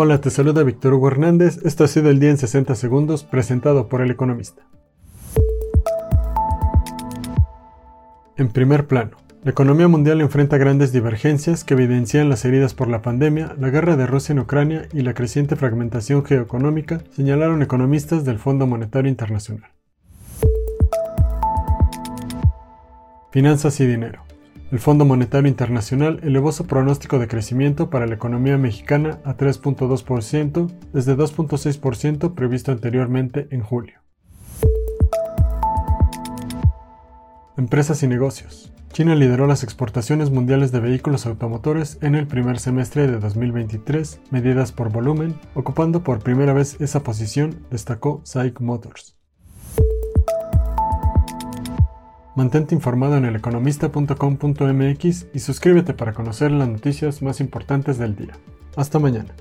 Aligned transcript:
Hola, 0.00 0.20
te 0.20 0.30
saluda 0.30 0.62
Víctor 0.62 0.94
Hugo 0.94 1.08
Hernández. 1.08 1.58
Esto 1.64 1.82
ha 1.82 1.88
sido 1.88 2.08
el 2.08 2.20
día 2.20 2.30
en 2.30 2.38
60 2.38 2.76
segundos 2.76 3.24
presentado 3.24 3.88
por 3.88 4.00
El 4.00 4.12
Economista. 4.12 4.62
En 8.36 8.48
primer 8.50 8.86
plano, 8.86 9.16
la 9.42 9.50
economía 9.50 9.88
mundial 9.88 10.20
enfrenta 10.20 10.56
grandes 10.56 10.92
divergencias 10.92 11.64
que 11.64 11.74
evidencian 11.74 12.28
las 12.28 12.44
heridas 12.44 12.74
por 12.74 12.86
la 12.86 13.02
pandemia, 13.02 13.56
la 13.58 13.70
guerra 13.70 13.96
de 13.96 14.06
Rusia 14.06 14.34
en 14.34 14.38
Ucrania 14.38 14.86
y 14.92 15.00
la 15.00 15.14
creciente 15.14 15.56
fragmentación 15.56 16.24
geoeconómica, 16.24 17.02
señalaron 17.10 17.60
economistas 17.62 18.24
del 18.24 18.38
Fondo 18.38 18.68
Monetario 18.68 19.10
Internacional. 19.10 19.72
Finanzas 23.32 23.80
y 23.80 23.86
dinero. 23.86 24.27
El 24.70 24.80
Fondo 24.80 25.06
Monetario 25.06 25.48
Internacional 25.48 26.20
elevó 26.22 26.52
su 26.52 26.66
pronóstico 26.66 27.18
de 27.18 27.26
crecimiento 27.26 27.88
para 27.88 28.06
la 28.06 28.16
economía 28.16 28.58
mexicana 28.58 29.18
a 29.24 29.34
3.2% 29.34 30.70
desde 30.92 31.16
2.6% 31.16 32.34
previsto 32.34 32.70
anteriormente 32.70 33.48
en 33.50 33.62
julio. 33.62 34.00
Empresas 37.56 38.02
y 38.02 38.08
negocios. 38.08 38.70
China 38.92 39.14
lideró 39.14 39.46
las 39.46 39.62
exportaciones 39.62 40.30
mundiales 40.30 40.70
de 40.70 40.80
vehículos 40.80 41.24
automotores 41.24 41.96
en 42.02 42.14
el 42.14 42.26
primer 42.26 42.58
semestre 42.58 43.06
de 43.06 43.18
2023, 43.18 44.20
medidas 44.30 44.72
por 44.72 44.90
volumen, 44.92 45.34
ocupando 45.54 46.02
por 46.02 46.18
primera 46.18 46.52
vez 46.52 46.78
esa 46.78 47.02
posición, 47.02 47.64
destacó 47.70 48.20
SAIC 48.24 48.60
Motors. 48.60 49.17
Mantente 52.38 52.72
informado 52.72 53.16
en 53.16 53.24
eleconomista.com.mx 53.24 55.26
y 55.34 55.38
suscríbete 55.40 55.92
para 55.92 56.12
conocer 56.12 56.52
las 56.52 56.68
noticias 56.68 57.20
más 57.20 57.40
importantes 57.40 57.98
del 57.98 58.14
día. 58.14 58.34
Hasta 58.76 59.00
mañana. 59.00 59.34